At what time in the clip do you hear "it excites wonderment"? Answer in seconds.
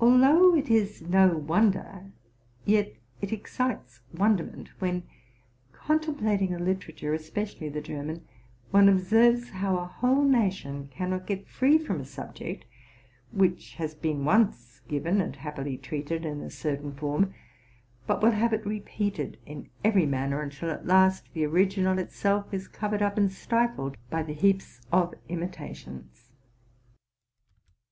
3.20-4.70